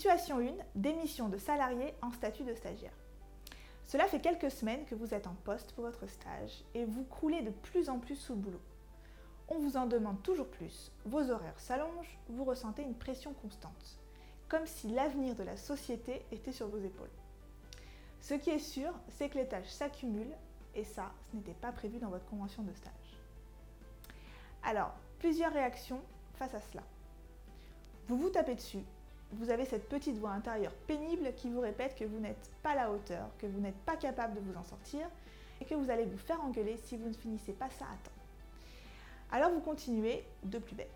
Situation 0.00 0.38
1, 0.38 0.52
démission 0.76 1.28
de 1.28 1.36
salarié 1.36 1.92
en 2.00 2.10
statut 2.10 2.42
de 2.42 2.54
stagiaire. 2.54 2.96
Cela 3.86 4.06
fait 4.06 4.22
quelques 4.22 4.50
semaines 4.50 4.86
que 4.86 4.94
vous 4.94 5.12
êtes 5.12 5.26
en 5.26 5.34
poste 5.44 5.72
pour 5.72 5.84
votre 5.84 6.06
stage 6.06 6.64
et 6.72 6.86
vous 6.86 7.04
croulez 7.04 7.42
de 7.42 7.50
plus 7.50 7.90
en 7.90 7.98
plus 7.98 8.16
sous 8.16 8.32
le 8.32 8.38
boulot. 8.40 8.62
On 9.48 9.58
vous 9.58 9.76
en 9.76 9.84
demande 9.84 10.22
toujours 10.22 10.48
plus, 10.48 10.90
vos 11.04 11.30
horaires 11.30 11.60
s'allongent, 11.60 12.18
vous 12.30 12.44
ressentez 12.44 12.80
une 12.80 12.94
pression 12.94 13.34
constante, 13.34 13.98
comme 14.48 14.64
si 14.64 14.88
l'avenir 14.88 15.34
de 15.34 15.42
la 15.42 15.58
société 15.58 16.24
était 16.32 16.52
sur 16.52 16.68
vos 16.68 16.78
épaules. 16.78 17.12
Ce 18.22 18.32
qui 18.32 18.48
est 18.48 18.58
sûr, 18.58 18.94
c'est 19.10 19.28
que 19.28 19.36
les 19.36 19.48
tâches 19.48 19.68
s'accumulent 19.68 20.34
et 20.74 20.84
ça, 20.84 21.12
ce 21.30 21.36
n'était 21.36 21.52
pas 21.52 21.72
prévu 21.72 21.98
dans 21.98 22.08
votre 22.08 22.24
convention 22.24 22.62
de 22.62 22.72
stage. 22.72 23.20
Alors, 24.62 24.94
plusieurs 25.18 25.52
réactions 25.52 26.00
face 26.36 26.54
à 26.54 26.60
cela. 26.62 26.84
Vous 28.08 28.16
vous 28.16 28.30
tapez 28.30 28.54
dessus, 28.54 28.82
vous 29.32 29.50
avez 29.50 29.64
cette 29.64 29.88
petite 29.88 30.18
voix 30.18 30.30
intérieure 30.30 30.72
pénible 30.86 31.32
qui 31.36 31.50
vous 31.50 31.60
répète 31.60 31.94
que 31.94 32.04
vous 32.04 32.18
n'êtes 32.18 32.50
pas 32.62 32.70
à 32.70 32.74
la 32.74 32.90
hauteur, 32.90 33.28
que 33.38 33.46
vous 33.46 33.60
n'êtes 33.60 33.78
pas 33.86 33.96
capable 33.96 34.34
de 34.34 34.40
vous 34.40 34.58
en 34.58 34.64
sortir 34.64 35.08
et 35.60 35.64
que 35.64 35.74
vous 35.74 35.90
allez 35.90 36.04
vous 36.04 36.18
faire 36.18 36.42
engueuler 36.42 36.76
si 36.84 36.96
vous 36.96 37.08
ne 37.08 37.14
finissez 37.14 37.52
pas 37.52 37.70
ça 37.70 37.84
à 37.84 37.96
temps. 38.04 38.20
Alors 39.30 39.50
vous 39.50 39.60
continuez 39.60 40.24
de 40.42 40.58
plus 40.58 40.74
belle. 40.74 40.90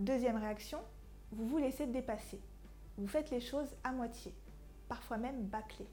Deuxième 0.00 0.36
réaction, 0.36 0.80
vous 1.30 1.46
vous 1.46 1.58
laissez 1.58 1.86
dépasser. 1.86 2.40
Vous 2.98 3.06
faites 3.06 3.30
les 3.30 3.40
choses 3.40 3.74
à 3.84 3.92
moitié, 3.92 4.34
parfois 4.88 5.16
même 5.16 5.42
bâclées. 5.44 5.88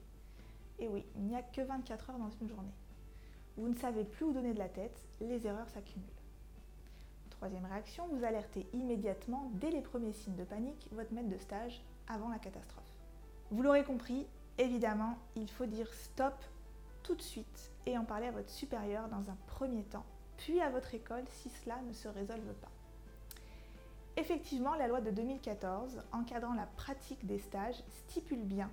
Et 0.78 0.88
oui, 0.88 1.04
il 1.14 1.22
n'y 1.22 1.36
a 1.36 1.42
que 1.42 1.60
24 1.60 2.10
heures 2.10 2.18
dans 2.18 2.30
une 2.30 2.48
journée. 2.48 2.74
Vous 3.56 3.68
ne 3.68 3.76
savez 3.76 4.04
plus 4.04 4.24
où 4.24 4.32
donner 4.32 4.54
de 4.54 4.58
la 4.58 4.68
tête, 4.68 4.98
les 5.20 5.46
erreurs 5.46 5.68
s'accumulent. 5.68 6.21
Troisième 7.42 7.66
réaction, 7.66 8.06
vous 8.06 8.22
alertez 8.22 8.68
immédiatement, 8.72 9.50
dès 9.54 9.72
les 9.72 9.80
premiers 9.80 10.12
signes 10.12 10.36
de 10.36 10.44
panique, 10.44 10.86
votre 10.92 11.12
maître 11.12 11.28
de 11.28 11.38
stage 11.38 11.82
avant 12.06 12.28
la 12.28 12.38
catastrophe. 12.38 12.84
Vous 13.50 13.62
l'aurez 13.62 13.82
compris, 13.82 14.28
évidemment, 14.58 15.18
il 15.34 15.50
faut 15.50 15.66
dire 15.66 15.92
stop 15.92 16.36
tout 17.02 17.16
de 17.16 17.20
suite 17.20 17.72
et 17.84 17.98
en 17.98 18.04
parler 18.04 18.28
à 18.28 18.30
votre 18.30 18.48
supérieur 18.48 19.08
dans 19.08 19.28
un 19.28 19.36
premier 19.48 19.82
temps, 19.82 20.04
puis 20.36 20.60
à 20.60 20.70
votre 20.70 20.94
école 20.94 21.24
si 21.30 21.48
cela 21.48 21.82
ne 21.82 21.92
se 21.92 22.06
résolve 22.06 22.54
pas. 22.60 22.70
Effectivement, 24.16 24.76
la 24.76 24.86
loi 24.86 25.00
de 25.00 25.10
2014 25.10 26.00
encadrant 26.12 26.54
la 26.54 26.66
pratique 26.66 27.26
des 27.26 27.40
stages 27.40 27.82
stipule 27.88 28.44
bien 28.44 28.70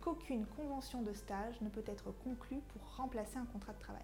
qu'aucune 0.00 0.44
convention 0.44 1.02
de 1.02 1.12
stage 1.12 1.60
ne 1.60 1.68
peut 1.68 1.84
être 1.86 2.10
conclue 2.24 2.62
pour 2.72 2.96
remplacer 2.96 3.38
un 3.38 3.46
contrat 3.46 3.74
de 3.74 3.78
travail. 3.78 4.02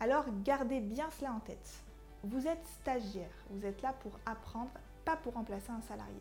Alors 0.00 0.24
gardez 0.42 0.80
bien 0.80 1.10
cela 1.10 1.34
en 1.34 1.40
tête. 1.40 1.84
Vous 2.24 2.46
êtes 2.46 2.64
stagiaire, 2.80 3.32
vous 3.50 3.66
êtes 3.66 3.82
là 3.82 3.92
pour 3.94 4.12
apprendre, 4.26 4.70
pas 5.04 5.16
pour 5.16 5.34
remplacer 5.34 5.72
un 5.72 5.80
salarié. 5.80 6.20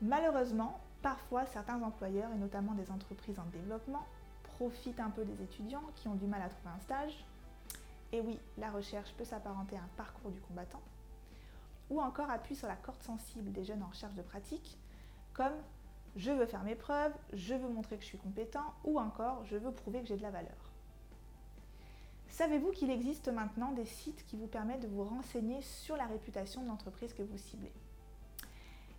Malheureusement, 0.00 0.80
parfois 1.02 1.44
certains 1.44 1.82
employeurs, 1.82 2.32
et 2.32 2.38
notamment 2.38 2.72
des 2.72 2.90
entreprises 2.90 3.38
en 3.38 3.44
développement, 3.52 4.06
profitent 4.42 5.00
un 5.00 5.10
peu 5.10 5.24
des 5.24 5.42
étudiants 5.42 5.84
qui 5.96 6.08
ont 6.08 6.14
du 6.14 6.26
mal 6.26 6.40
à 6.40 6.48
trouver 6.48 6.70
un 6.74 6.80
stage. 6.80 7.26
Et 8.12 8.22
oui, 8.22 8.38
la 8.56 8.70
recherche 8.70 9.12
peut 9.12 9.24
s'apparenter 9.24 9.76
à 9.76 9.80
un 9.80 9.90
parcours 9.98 10.30
du 10.30 10.40
combattant. 10.40 10.80
Ou 11.90 12.00
encore 12.00 12.30
appuie 12.30 12.56
sur 12.56 12.68
la 12.68 12.76
corde 12.76 13.02
sensible 13.02 13.52
des 13.52 13.64
jeunes 13.64 13.82
en 13.82 13.88
recherche 13.88 14.14
de 14.14 14.22
pratique, 14.22 14.78
comme 15.34 15.54
je 16.16 16.30
veux 16.30 16.46
faire 16.46 16.62
mes 16.62 16.76
preuves, 16.76 17.12
je 17.34 17.54
veux 17.54 17.68
montrer 17.68 17.96
que 17.96 18.02
je 18.02 18.08
suis 18.08 18.18
compétent, 18.18 18.72
ou 18.84 18.98
encore 18.98 19.44
je 19.44 19.58
veux 19.58 19.72
prouver 19.72 20.00
que 20.00 20.06
j'ai 20.06 20.16
de 20.16 20.22
la 20.22 20.30
valeur. 20.30 20.61
Savez-vous 22.32 22.70
qu'il 22.70 22.90
existe 22.90 23.28
maintenant 23.28 23.72
des 23.72 23.84
sites 23.84 24.24
qui 24.24 24.36
vous 24.36 24.46
permettent 24.46 24.80
de 24.80 24.88
vous 24.88 25.04
renseigner 25.04 25.60
sur 25.60 25.98
la 25.98 26.06
réputation 26.06 26.62
de 26.62 26.66
l'entreprise 26.66 27.12
que 27.12 27.22
vous 27.22 27.36
ciblez? 27.36 27.70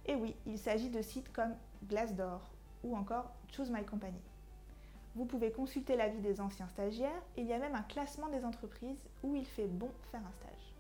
Et 0.06 0.14
oui, 0.14 0.36
il 0.46 0.60
s'agit 0.60 0.92
de 0.92 1.02
sites 1.02 1.34
comme 1.34 1.56
Glassdoor 1.90 2.52
ou 2.84 2.96
encore 2.96 3.34
Choose 3.52 3.72
My 3.72 3.84
Company. 3.84 4.22
Vous 5.16 5.26
pouvez 5.26 5.52
consulter 5.52 5.96
l'avis 5.96 6.20
des 6.20 6.42
anciens 6.42 6.68
stagiaires 6.68 7.24
il 7.36 7.48
y 7.48 7.54
a 7.54 7.58
même 7.58 7.74
un 7.74 7.82
classement 7.82 8.30
des 8.30 8.46
entreprises 8.46 9.02
où 9.24 9.34
il 9.34 9.48
fait 9.48 9.68
bon 9.68 9.90
faire 10.12 10.22
un 10.22 10.32
stage. 10.34 10.76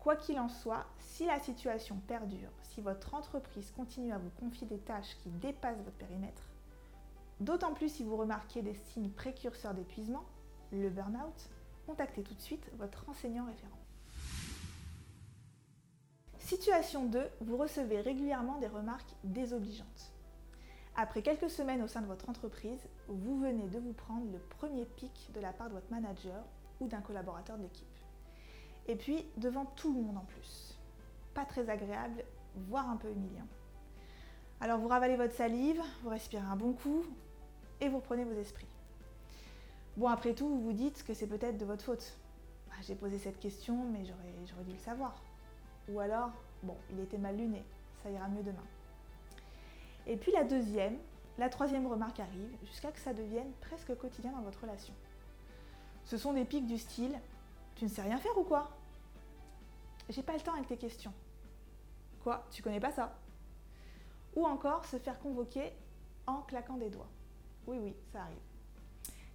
Quoi 0.00 0.16
qu'il 0.16 0.40
en 0.40 0.48
soit, 0.48 0.86
si 1.00 1.26
la 1.26 1.38
situation 1.38 1.96
perdure, 2.08 2.50
si 2.62 2.80
votre 2.80 3.12
entreprise 3.12 3.70
continue 3.72 4.12
à 4.12 4.18
vous 4.18 4.30
confier 4.40 4.66
des 4.66 4.78
tâches 4.78 5.18
qui 5.22 5.28
dépassent 5.28 5.82
votre 5.82 5.98
périmètre, 5.98 6.48
d'autant 7.40 7.74
plus 7.74 7.90
si 7.90 8.04
vous 8.04 8.16
remarquez 8.16 8.62
des 8.62 8.74
signes 8.74 9.10
précurseurs 9.10 9.74
d'épuisement, 9.74 10.24
le 10.82 10.90
burn-out, 10.90 11.50
contactez 11.86 12.22
tout 12.22 12.34
de 12.34 12.40
suite 12.40 12.70
votre 12.78 13.08
enseignant 13.08 13.46
référent. 13.46 13.78
Situation 16.38 17.06
2, 17.06 17.26
vous 17.40 17.56
recevez 17.56 18.00
régulièrement 18.00 18.58
des 18.58 18.66
remarques 18.66 19.14
désobligeantes. 19.24 20.12
Après 20.96 21.22
quelques 21.22 21.50
semaines 21.50 21.82
au 21.82 21.88
sein 21.88 22.02
de 22.02 22.06
votre 22.06 22.28
entreprise, 22.28 22.86
vous 23.08 23.40
venez 23.40 23.66
de 23.68 23.78
vous 23.78 23.92
prendre 23.92 24.30
le 24.30 24.38
premier 24.38 24.84
pic 24.84 25.30
de 25.34 25.40
la 25.40 25.52
part 25.52 25.68
de 25.68 25.74
votre 25.74 25.90
manager 25.90 26.44
ou 26.80 26.86
d'un 26.86 27.00
collaborateur 27.00 27.56
de 27.56 27.62
l'équipe. 27.62 27.86
Et 28.86 28.94
puis 28.94 29.26
devant 29.36 29.64
tout 29.64 29.92
le 29.92 30.02
monde 30.02 30.18
en 30.18 30.24
plus. 30.24 30.78
Pas 31.32 31.44
très 31.44 31.68
agréable, 31.70 32.24
voire 32.68 32.88
un 32.88 32.96
peu 32.96 33.10
humiliant. 33.10 33.48
Alors 34.60 34.78
vous 34.78 34.88
ravalez 34.88 35.16
votre 35.16 35.34
salive, 35.34 35.80
vous 36.02 36.10
respirez 36.10 36.46
un 36.46 36.56
bon 36.56 36.74
coup 36.74 37.04
et 37.80 37.88
vous 37.88 37.96
reprenez 37.96 38.24
vos 38.24 38.38
esprits. 38.38 38.68
Bon, 39.96 40.08
après 40.08 40.34
tout, 40.34 40.48
vous 40.48 40.60
vous 40.60 40.72
dites 40.72 41.04
que 41.04 41.14
c'est 41.14 41.28
peut-être 41.28 41.56
de 41.56 41.64
votre 41.64 41.84
faute. 41.84 42.14
Ah, 42.70 42.82
j'ai 42.82 42.96
posé 42.96 43.18
cette 43.18 43.38
question, 43.38 43.84
mais 43.92 44.04
j'aurais 44.04 44.64
dû 44.64 44.72
le 44.72 44.78
savoir. 44.78 45.14
Ou 45.88 46.00
alors, 46.00 46.30
bon, 46.62 46.76
il 46.90 46.98
était 47.00 47.18
mal 47.18 47.36
luné, 47.36 47.62
ça 48.02 48.10
ira 48.10 48.26
mieux 48.28 48.42
demain. 48.42 48.64
Et 50.06 50.16
puis 50.16 50.32
la 50.32 50.44
deuxième, 50.44 50.98
la 51.38 51.48
troisième 51.48 51.86
remarque 51.86 52.20
arrive, 52.20 52.50
jusqu'à 52.64 52.90
que 52.90 52.98
ça 52.98 53.14
devienne 53.14 53.52
presque 53.60 53.96
quotidien 53.96 54.32
dans 54.32 54.42
votre 54.42 54.60
relation. 54.60 54.94
Ce 56.04 56.18
sont 56.18 56.32
des 56.32 56.44
pics 56.44 56.66
du 56.66 56.78
style 56.78 57.18
Tu 57.76 57.84
ne 57.84 57.90
sais 57.90 58.02
rien 58.02 58.18
faire 58.18 58.36
ou 58.36 58.44
quoi 58.44 58.70
J'ai 60.08 60.22
pas 60.22 60.34
le 60.34 60.40
temps 60.40 60.54
avec 60.54 60.66
tes 60.66 60.76
questions. 60.76 61.12
Quoi 62.22 62.46
Tu 62.50 62.62
connais 62.62 62.80
pas 62.80 62.92
ça? 62.92 63.16
Ou 64.34 64.44
encore 64.44 64.84
se 64.84 64.98
faire 64.98 65.18
convoquer 65.20 65.72
en 66.26 66.42
claquant 66.42 66.76
des 66.76 66.90
doigts. 66.90 67.08
Oui, 67.66 67.78
oui, 67.80 67.94
ça 68.12 68.22
arrive. 68.22 68.53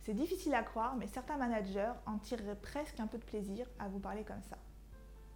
C'est 0.01 0.13
difficile 0.13 0.55
à 0.55 0.63
croire, 0.63 0.95
mais 0.95 1.07
certains 1.07 1.37
managers 1.37 1.91
en 2.05 2.17
tireraient 2.17 2.55
presque 2.55 2.99
un 2.99 3.07
peu 3.07 3.17
de 3.17 3.25
plaisir 3.25 3.67
à 3.79 3.87
vous 3.87 3.99
parler 3.99 4.23
comme 4.23 4.41
ça. 4.43 4.57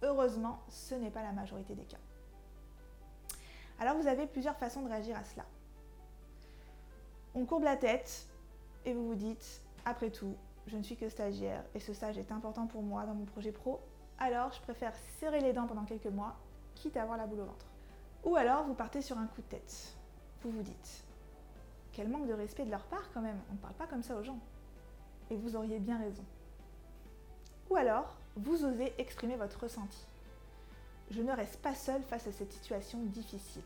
Heureusement, 0.02 0.60
ce 0.68 0.94
n'est 0.94 1.10
pas 1.10 1.22
la 1.22 1.32
majorité 1.32 1.74
des 1.74 1.84
cas. 1.84 1.98
Alors 3.78 3.96
vous 3.96 4.06
avez 4.06 4.26
plusieurs 4.26 4.56
façons 4.56 4.82
de 4.82 4.88
réagir 4.88 5.16
à 5.16 5.24
cela. 5.24 5.44
On 7.34 7.44
courbe 7.44 7.64
la 7.64 7.76
tête 7.76 8.26
et 8.84 8.94
vous 8.94 9.08
vous 9.08 9.14
dites, 9.14 9.60
après 9.84 10.10
tout, 10.10 10.36
je 10.66 10.76
ne 10.76 10.82
suis 10.82 10.96
que 10.96 11.08
stagiaire 11.08 11.64
et 11.74 11.80
ce 11.80 11.92
stage 11.92 12.16
est 12.16 12.32
important 12.32 12.66
pour 12.66 12.82
moi 12.82 13.04
dans 13.04 13.14
mon 13.14 13.24
projet 13.24 13.52
pro, 13.52 13.80
alors 14.18 14.52
je 14.52 14.60
préfère 14.60 14.94
serrer 15.18 15.40
les 15.40 15.52
dents 15.52 15.66
pendant 15.66 15.84
quelques 15.84 16.06
mois, 16.06 16.36
quitte 16.74 16.96
à 16.96 17.02
avoir 17.02 17.18
la 17.18 17.26
boule 17.26 17.40
au 17.40 17.46
ventre. 17.46 17.66
Ou 18.24 18.36
alors 18.36 18.64
vous 18.64 18.74
partez 18.74 19.02
sur 19.02 19.18
un 19.18 19.26
coup 19.26 19.42
de 19.42 19.48
tête. 19.48 19.96
Vous 20.42 20.50
vous 20.50 20.62
dites, 20.62 21.04
quel 21.92 22.08
manque 22.08 22.26
de 22.26 22.32
respect 22.32 22.64
de 22.64 22.70
leur 22.70 22.84
part 22.84 23.10
quand 23.12 23.20
même, 23.20 23.40
on 23.50 23.54
ne 23.54 23.58
parle 23.58 23.74
pas 23.74 23.86
comme 23.86 24.02
ça 24.02 24.16
aux 24.16 24.22
gens 24.22 24.38
et 25.30 25.36
vous 25.36 25.56
auriez 25.56 25.78
bien 25.78 25.98
raison. 25.98 26.24
Ou 27.70 27.76
alors, 27.76 28.16
vous 28.36 28.64
osez 28.64 28.92
exprimer 28.98 29.36
votre 29.36 29.60
ressenti. 29.60 30.06
Je 31.10 31.22
ne 31.22 31.32
reste 31.32 31.60
pas 31.60 31.74
seule 31.74 32.02
face 32.02 32.26
à 32.26 32.32
cette 32.32 32.52
situation 32.52 32.98
difficile. 33.04 33.62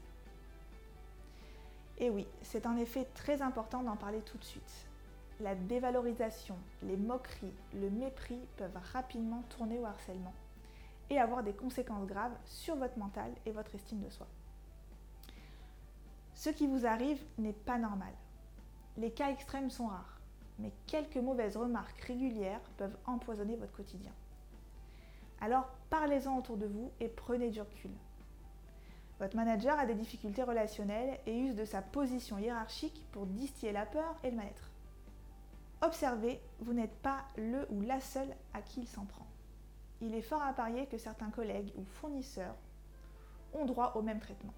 Et 1.99 2.11
oui, 2.11 2.27
c'est 2.43 2.67
en 2.67 2.77
effet 2.77 3.07
très 3.15 3.43
important 3.43 3.83
d'en 3.83 3.97
parler 3.97 4.21
tout 4.21 4.39
de 4.39 4.45
suite. 4.45 4.87
La 5.41 5.55
dévalorisation, 5.55 6.57
les 6.83 6.97
moqueries, 6.97 7.55
le 7.75 7.91
mépris 7.91 8.41
peuvent 8.57 8.79
rapidement 8.93 9.43
tourner 9.49 9.79
au 9.79 9.85
harcèlement 9.85 10.35
et 11.11 11.19
avoir 11.19 11.43
des 11.43 11.53
conséquences 11.53 12.07
graves 12.07 12.37
sur 12.45 12.77
votre 12.77 12.99
mental 12.99 13.33
et 13.47 13.53
votre 13.53 13.75
estime 13.75 14.01
de 14.01 14.11
soi. 14.11 14.27
Ce 16.35 16.51
qui 16.51 16.67
vous 16.67 16.87
arrive 16.87 17.23
n'est 17.39 17.53
pas 17.53 17.79
normal. 17.79 18.13
Les 18.97 19.11
cas 19.11 19.31
extrêmes 19.31 19.71
sont 19.71 19.87
rares 19.87 20.18
mais 20.59 20.73
quelques 20.87 21.17
mauvaises 21.17 21.57
remarques 21.57 22.01
régulières 22.01 22.61
peuvent 22.77 22.97
empoisonner 23.07 23.57
votre 23.57 23.73
quotidien. 23.73 24.13
Alors 25.41 25.69
parlez-en 25.91 26.37
autour 26.37 26.57
de 26.57 26.67
vous 26.67 26.91
et 27.01 27.09
prenez 27.09 27.51
du 27.51 27.61
recul. 27.61 27.91
Votre 29.21 29.37
manager 29.37 29.79
a 29.79 29.87
des 29.87 29.95
difficultés 29.95 30.43
relationnelles 30.43 31.19
et 31.27 31.37
use 31.37 31.55
de 31.55 31.65
sa 31.65 31.83
position 31.83 32.39
hiérarchique 32.39 33.03
pour 33.13 33.27
distiller 33.27 33.73
la 33.73 33.87
peur 33.87 34.17
et 34.23 34.31
le 34.31 34.37
mal-être. 34.37 34.71
Observez, 35.81 36.41
vous 36.61 36.73
n'êtes 36.73 36.97
pas 37.03 37.25
le 37.37 37.67
ou 37.71 37.81
la 37.83 38.01
seule 38.01 38.35
à 38.55 38.63
qui 38.63 38.81
il 38.81 38.89
s'en 38.89 39.05
prend. 39.05 39.27
Il 40.01 40.15
est 40.15 40.23
fort 40.23 40.43
à 40.43 40.53
parier 40.53 40.87
que 40.87 40.99
certains 40.99 41.31
collègues 41.31 41.73
ou 41.77 41.85
fournisseurs 41.85 42.55
ont 43.53 43.65
droit 43.65 43.93
au 43.97 44.03
même 44.03 44.21
traitement. 44.21 44.55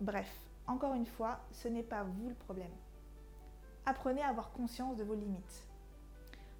Bref, 0.00 0.30
encore 0.66 0.94
une 0.94 1.06
fois, 1.06 1.40
ce 1.52 1.68
n'est 1.68 1.82
pas 1.82 2.02
vous 2.02 2.28
le 2.28 2.34
problème 2.34 2.72
apprenez 3.86 4.22
à 4.22 4.28
avoir 4.28 4.52
conscience 4.52 4.96
de 4.96 5.04
vos 5.04 5.14
limites. 5.14 5.66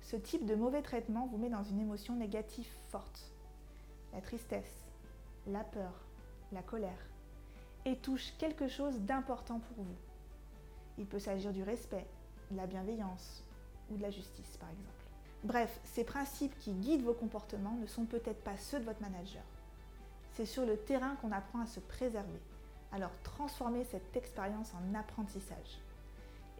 Ce 0.03 0.17
type 0.17 0.44
de 0.44 0.55
mauvais 0.55 0.82
traitement 0.82 1.26
vous 1.26 1.38
met 1.38 1.49
dans 1.49 1.65
une 1.65 1.81
émotion 1.81 2.15
négative 2.15 2.69
forte. 2.88 3.32
La 4.12 4.21
tristesse, 4.21 4.85
la 5.47 5.65
peur, 5.65 5.93
la 6.53 6.62
colère. 6.62 7.09
et 7.87 7.97
touche 7.97 8.32
quelque 8.38 8.67
chose 8.67 8.99
d'important 9.00 9.59
pour 9.61 9.85
vous. 9.85 9.97
Il 10.97 11.06
peut 11.06 11.19
s'agir 11.19 11.53
du 11.53 11.62
respect, 11.62 12.06
de 12.50 12.56
la 12.56 12.67
bienveillance 12.67 13.44
ou 13.91 13.97
de 13.97 14.03
la 14.03 14.11
justice 14.11 14.56
par 14.56 14.70
exemple. 14.70 14.88
Bref, 15.43 15.81
ces 15.85 16.05
principes 16.05 16.59
qui 16.61 16.73
guident 16.73 17.05
vos 17.05 17.12
comportements 17.12 17.77
ne 17.77 17.87
sont 17.87 18.06
peut-être 18.06 18.43
pas 18.43 18.56
ceux 18.56 18.81
de 18.81 18.85
votre 18.85 19.03
manager. 19.03 19.43
C'est 20.32 20.47
sur 20.47 20.65
le 20.65 20.79
terrain 20.79 21.17
qu'on 21.17 21.32
apprend 21.32 21.61
à 21.61 21.67
se 21.67 21.81
préserver. 21.81 22.41
Alors 22.93 23.12
transformez 23.23 23.85
cette 23.85 24.17
expérience 24.17 24.73
en 24.73 24.94
apprentissage. 24.94 25.79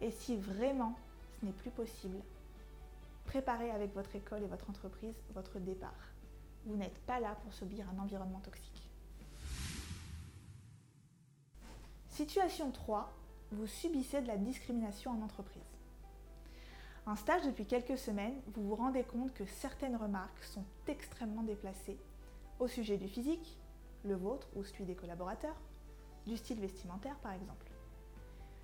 Et 0.01 0.11
si 0.11 0.35
vraiment 0.35 0.95
ce 1.39 1.45
n'est 1.45 1.51
plus 1.51 1.71
possible, 1.71 2.17
préparez 3.25 3.71
avec 3.71 3.93
votre 3.93 4.15
école 4.15 4.43
et 4.43 4.47
votre 4.47 4.69
entreprise 4.69 5.15
votre 5.33 5.59
départ. 5.59 5.91
Vous 6.65 6.75
n'êtes 6.75 6.99
pas 7.05 7.19
là 7.19 7.35
pour 7.43 7.53
subir 7.53 7.85
un 7.89 8.01
environnement 8.01 8.39
toxique. 8.39 8.89
Situation 12.09 12.71
3. 12.71 13.11
Vous 13.51 13.67
subissez 13.67 14.21
de 14.21 14.27
la 14.27 14.37
discrimination 14.37 15.11
en 15.11 15.21
entreprise. 15.21 15.61
En 17.05 17.15
stage 17.15 17.45
depuis 17.45 17.67
quelques 17.67 17.99
semaines, 17.99 18.33
vous 18.55 18.69
vous 18.69 18.75
rendez 18.75 19.03
compte 19.03 19.33
que 19.33 19.45
certaines 19.45 19.95
remarques 19.95 20.43
sont 20.43 20.63
extrêmement 20.87 21.43
déplacées 21.43 21.99
au 22.59 22.67
sujet 22.67 22.97
du 22.97 23.07
physique, 23.07 23.59
le 24.03 24.15
vôtre 24.15 24.47
ou 24.55 24.63
celui 24.63 24.85
des 24.85 24.95
collaborateurs, 24.95 25.55
du 26.25 26.37
style 26.37 26.59
vestimentaire 26.59 27.17
par 27.17 27.33
exemple. 27.33 27.74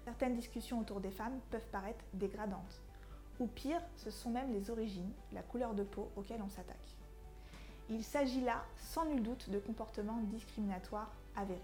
Certaines 0.06 0.36
discussions 0.36 0.80
autour 0.80 1.00
des 1.00 1.12
femmes 1.12 1.40
peuvent 1.50 1.68
paraître 1.72 2.04
dégradantes, 2.14 2.82
ou 3.40 3.48
pire, 3.48 3.82
ce 3.96 4.12
sont 4.12 4.30
même 4.30 4.54
les 4.54 4.70
origines, 4.70 5.12
la 5.32 5.42
couleur 5.42 5.74
de 5.74 5.84
peau 5.84 6.10
auxquelles 6.16 6.42
on 6.44 6.50
s'attaque. 6.50 6.96
Il 7.90 8.04
s'agit 8.04 8.42
là, 8.42 8.64
sans 8.78 9.06
nul 9.06 9.22
doute, 9.22 9.50
de 9.50 9.60
comportements 9.60 10.20
discriminatoires 10.24 11.12
avérés. 11.36 11.60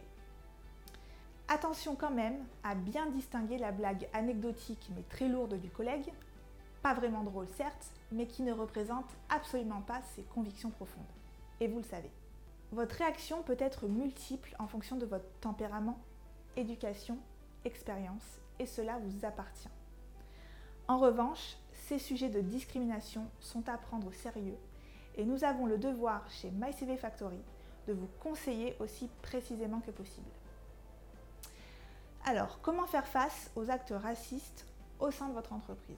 Attention 1.48 1.96
quand 1.96 2.12
même 2.12 2.44
à 2.64 2.76
bien 2.76 3.08
distinguer 3.08 3.58
la 3.58 3.72
blague 3.72 4.10
anecdotique 4.14 4.90
mais 4.96 5.04
très 5.04 5.30
lourde 5.30 5.60
du 5.60 5.70
collègue 5.70 6.12
pas 6.82 6.94
vraiment 6.94 7.24
drôle 7.24 7.48
certes, 7.50 7.92
mais 8.12 8.28
qui 8.28 8.44
ne 8.44 8.54
représente 8.54 9.10
absolument 9.30 9.82
pas 9.82 10.02
ses 10.16 10.24
convictions 10.24 10.70
profondes. 10.70 11.04
Et 11.60 11.68
vous 11.68 11.80
le 11.80 11.84
savez. 11.84 12.12
Votre 12.72 12.96
réaction 12.96 13.42
peut 13.44 13.58
être 13.60 13.88
multiple 13.88 14.56
en 14.60 14.68
fonction 14.68 14.96
de 14.96 15.06
votre 15.06 15.30
tempérament, 15.42 16.00
éducation, 16.56 17.18
expérience, 17.66 18.42
et 18.60 18.66
cela 18.66 18.98
vous 19.00 19.26
appartient. 19.26 19.70
En 20.88 20.98
revanche, 21.00 21.58
ces 21.74 22.00
sujets 22.00 22.30
de 22.30 22.42
discrimination 22.42 23.26
sont 23.40 23.68
à 23.70 23.78
prendre 23.78 24.08
au 24.08 24.12
sérieux 24.12 24.58
et 25.16 25.26
nous 25.26 25.44
avons 25.44 25.66
le 25.66 25.78
devoir 25.78 26.30
chez 26.30 26.52
MyCV 26.52 26.96
Factory 26.96 27.42
de 27.88 27.94
vous 27.94 28.08
conseiller 28.20 28.76
aussi 28.80 29.10
précisément 29.22 29.80
que 29.80 29.92
possible. 29.92 30.30
Alors, 32.26 32.60
comment 32.62 32.86
faire 32.86 33.08
face 33.08 33.52
aux 33.56 33.70
actes 33.70 33.94
racistes 33.96 34.66
au 35.00 35.12
sein 35.12 35.28
de 35.30 35.34
votre 35.34 35.54
entreprise? 35.54 35.98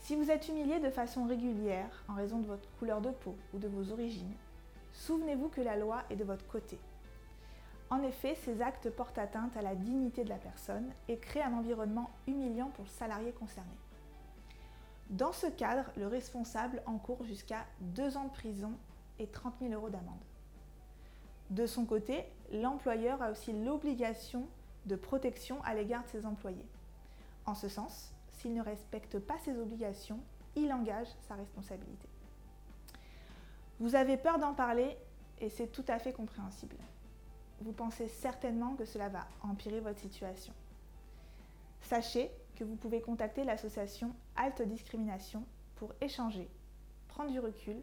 Si 0.00 0.16
vous 0.16 0.30
êtes 0.30 0.48
humilié 0.48 0.80
de 0.80 0.90
façon 0.90 1.26
régulière 1.26 2.04
en 2.08 2.14
raison 2.14 2.38
de 2.38 2.46
votre 2.46 2.68
couleur 2.78 3.00
de 3.00 3.10
peau 3.10 3.36
ou 3.54 3.58
de 3.58 3.68
vos 3.68 3.92
origines, 3.92 4.34
souvenez-vous 4.92 5.48
que 5.48 5.60
la 5.60 5.76
loi 5.76 6.02
est 6.10 6.16
de 6.16 6.24
votre 6.24 6.46
côté. 6.48 6.78
En 7.90 8.02
effet, 8.02 8.36
ces 8.36 8.62
actes 8.62 8.88
portent 8.90 9.18
atteinte 9.18 9.56
à 9.56 9.62
la 9.62 9.74
dignité 9.74 10.22
de 10.22 10.28
la 10.28 10.38
personne 10.38 10.92
et 11.08 11.18
créent 11.18 11.42
un 11.42 11.54
environnement 11.54 12.10
humiliant 12.28 12.70
pour 12.70 12.84
le 12.84 12.90
salarié 12.90 13.32
concerné. 13.32 13.74
Dans 15.10 15.32
ce 15.32 15.48
cadre, 15.48 15.90
le 15.96 16.06
responsable 16.06 16.82
encourt 16.86 17.24
jusqu'à 17.24 17.66
2 17.80 18.16
ans 18.16 18.24
de 18.24 18.30
prison 18.30 18.72
et 19.18 19.26
30 19.26 19.54
000 19.60 19.72
euros 19.72 19.90
d'amende. 19.90 20.22
De 21.50 21.66
son 21.66 21.84
côté, 21.84 22.24
l'employeur 22.52 23.20
a 23.20 23.32
aussi 23.32 23.52
l'obligation 23.52 24.46
de 24.86 24.94
protection 24.94 25.60
à 25.64 25.74
l'égard 25.74 26.04
de 26.04 26.08
ses 26.08 26.26
employés. 26.26 26.66
En 27.44 27.56
ce 27.56 27.68
sens, 27.68 28.12
s'il 28.28 28.54
ne 28.54 28.62
respecte 28.62 29.18
pas 29.18 29.36
ses 29.38 29.58
obligations, 29.58 30.20
il 30.54 30.72
engage 30.72 31.08
sa 31.26 31.34
responsabilité. 31.34 32.08
Vous 33.80 33.96
avez 33.96 34.16
peur 34.16 34.38
d'en 34.38 34.54
parler 34.54 34.96
et 35.40 35.48
c'est 35.48 35.68
tout 35.68 35.84
à 35.88 35.98
fait 35.98 36.12
compréhensible. 36.12 36.76
Vous 37.60 37.72
pensez 37.72 38.08
certainement 38.08 38.74
que 38.74 38.84
cela 38.84 39.08
va 39.08 39.26
empirer 39.42 39.80
votre 39.80 40.00
situation. 40.00 40.54
Sachez 41.82 42.30
que 42.56 42.64
vous 42.64 42.76
pouvez 42.76 43.00
contacter 43.00 43.44
l'association 43.44 44.14
Halte 44.36 44.62
Discrimination 44.62 45.44
pour 45.76 45.92
échanger, 46.00 46.48
prendre 47.08 47.30
du 47.30 47.40
recul 47.40 47.76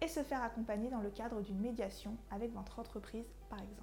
et 0.00 0.08
se 0.08 0.22
faire 0.22 0.42
accompagner 0.42 0.90
dans 0.90 1.00
le 1.00 1.10
cadre 1.10 1.40
d'une 1.40 1.60
médiation 1.60 2.16
avec 2.30 2.52
votre 2.52 2.78
entreprise 2.78 3.26
par 3.48 3.60
exemple. 3.60 3.80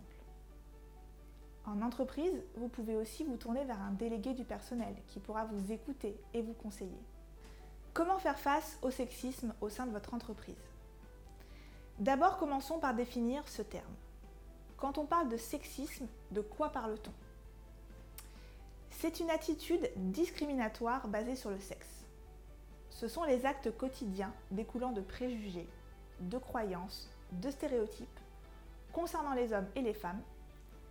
En 1.65 1.81
entreprise, 1.81 2.43
vous 2.55 2.69
pouvez 2.69 2.95
aussi 2.95 3.23
vous 3.23 3.37
tourner 3.37 3.63
vers 3.65 3.79
un 3.81 3.91
délégué 3.91 4.33
du 4.33 4.43
personnel 4.43 4.95
qui 5.07 5.19
pourra 5.19 5.45
vous 5.45 5.71
écouter 5.71 6.19
et 6.33 6.41
vous 6.41 6.53
conseiller. 6.53 7.03
Comment 7.93 8.17
faire 8.17 8.39
face 8.39 8.79
au 8.81 8.89
sexisme 8.89 9.53
au 9.61 9.69
sein 9.69 9.85
de 9.85 9.91
votre 9.91 10.13
entreprise? 10.13 10.55
D'abord, 11.99 12.37
commençons 12.37 12.79
par 12.79 12.95
définir 12.95 13.47
ce 13.47 13.61
terme. 13.61 13.93
Quand 14.81 14.97
on 14.97 15.05
parle 15.05 15.29
de 15.29 15.37
sexisme, 15.37 16.07
de 16.31 16.41
quoi 16.41 16.69
parle-t-on? 16.69 17.13
C'est 18.89 19.19
une 19.19 19.29
attitude 19.29 19.91
discriminatoire 19.95 21.07
basée 21.07 21.35
sur 21.35 21.51
le 21.51 21.59
sexe. 21.59 22.03
Ce 22.89 23.07
sont 23.07 23.23
les 23.23 23.45
actes 23.45 23.69
quotidiens 23.77 24.33
découlant 24.49 24.91
de 24.91 25.01
préjugés, 25.01 25.69
de 26.19 26.37
croyances, 26.39 27.11
de 27.31 27.51
stéréotypes 27.51 28.19
concernant 28.91 29.33
les 29.33 29.53
hommes 29.53 29.69
et 29.75 29.81
les 29.81 29.93
femmes 29.93 30.21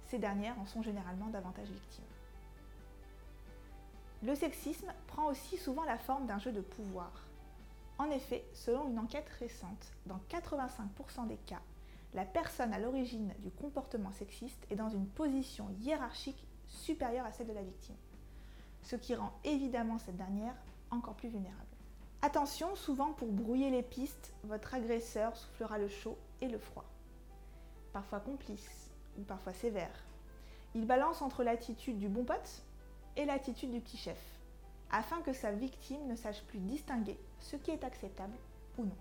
ces 0.07 0.19
dernières 0.19 0.59
en 0.59 0.67
sont 0.67 0.83
généralement 0.83 1.27
davantage 1.27 1.69
victimes. 1.69 2.05
Le 4.23 4.35
sexisme 4.35 4.93
prend 5.07 5.27
aussi 5.27 5.57
souvent 5.57 5.85
la 5.85 5.99
forme 5.99 6.27
d'un 6.27 6.39
jeu 6.39 6.53
de 6.53 6.61
pouvoir. 6.61 7.11
En 7.99 8.11
effet, 8.11 8.45
selon 8.55 8.89
une 8.89 8.99
enquête 8.99 9.29
récente, 9.39 9.93
dans 10.07 10.21
85% 10.31 11.29
des 11.29 11.37
cas, 11.37 11.61
la 12.15 12.25
personne 12.25 12.73
à 12.73 12.79
l'origine 12.79 13.33
du 13.39 13.51
comportement 13.51 14.13
sexiste 14.13 14.67
est 14.71 14.77
dans 14.77 14.89
une 14.89 15.07
position 15.07 15.69
hiérarchique 15.81 16.47
supérieure 16.67 17.27
à 17.27 17.33
celle 17.33 17.47
de 17.47 17.53
la 17.53 17.63
victime, 17.63 17.97
ce 18.83 18.97
qui 18.97 19.15
rend 19.15 19.33
évidemment 19.45 19.99
cette 19.99 20.17
dernière 20.17 20.55
encore 20.91 21.15
plus 21.15 21.29
vulnérable. 21.29 21.65
Attention, 22.23 22.75
souvent 22.77 23.13
pour 23.13 23.33
brouiller 23.33 23.71
les 23.71 23.83
pistes, 23.83 24.35
votre 24.45 24.75
agresseur 24.75 25.37
soufflera 25.37 25.79
le 25.79 25.89
chaud 25.89 26.19
et 26.41 26.49
le 26.49 26.59
froid. 26.59 26.85
Parfois 27.93 28.21
complice, 28.21 28.91
ou 29.19 29.23
parfois 29.23 29.53
sévère. 29.53 30.05
Il 30.75 30.87
balance 30.87 31.23
entre 31.23 31.43
l'attitude 31.43 31.99
du 31.99 32.09
bon 32.09 32.25
pote 32.25 32.63
et 33.17 33.25
l'attitude 33.25 33.71
du 33.71 33.81
petit 33.81 33.97
chef, 33.97 34.21
afin 34.91 35.21
que 35.23 35.33
sa 35.33 35.53
victime 35.53 36.07
ne 36.07 36.15
sache 36.15 36.43
plus 36.43 36.59
distinguer 36.59 37.19
ce 37.39 37.57
qui 37.57 37.71
est 37.71 37.85
acceptable 37.85 38.37
ou 38.79 38.85
non. 38.85 38.97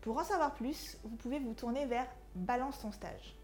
Pour 0.00 0.18
en 0.18 0.24
savoir 0.24 0.54
plus, 0.54 0.96
vous 1.04 1.16
pouvez 1.16 1.38
vous 1.38 1.54
tourner 1.54 1.86
vers 1.86 2.06
Balance 2.34 2.80
ton 2.80 2.92
stage. 2.92 3.34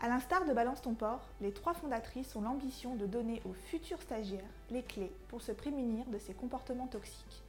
À 0.00 0.08
l'instar 0.08 0.44
de 0.44 0.52
Balance 0.52 0.82
ton 0.82 0.94
port, 0.94 1.26
les 1.40 1.52
trois 1.52 1.74
fondatrices 1.74 2.36
ont 2.36 2.42
l'ambition 2.42 2.94
de 2.94 3.06
donner 3.06 3.42
aux 3.44 3.52
futurs 3.52 4.02
stagiaires 4.02 4.44
les 4.70 4.82
clés 4.82 5.12
pour 5.28 5.42
se 5.42 5.52
prémunir 5.52 6.04
de 6.06 6.18
ces 6.18 6.34
comportements 6.34 6.86
toxiques 6.86 7.42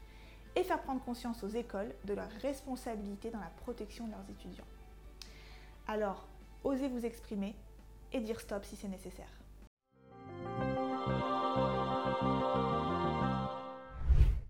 et 0.55 0.63
faire 0.63 0.81
prendre 0.81 1.03
conscience 1.03 1.43
aux 1.43 1.49
écoles 1.49 1.93
de 2.05 2.13
leur 2.13 2.29
responsabilité 2.41 3.29
dans 3.29 3.39
la 3.39 3.51
protection 3.63 4.07
de 4.07 4.11
leurs 4.11 4.29
étudiants. 4.29 4.67
Alors, 5.87 6.25
osez 6.63 6.87
vous 6.87 7.05
exprimer 7.05 7.55
et 8.13 8.21
dire 8.21 8.39
stop 8.39 8.63
si 8.63 8.75
c'est 8.75 8.87
nécessaire. 8.87 9.29